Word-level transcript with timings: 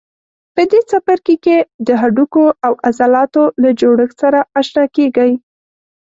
په 0.55 0.61
دې 0.71 0.79
څپرکي 0.89 1.35
کې 1.45 1.57
د 1.87 1.89
هډوکو 2.01 2.43
او 2.65 2.73
عضلاتو 2.87 3.43
له 3.61 3.69
جوړښت 3.79 4.15
سره 4.23 4.39
آشنا 4.59 4.85
کېږئ. 4.95 5.31